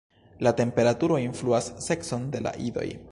[0.45, 2.87] La temperaturo influas sekson de la idoj.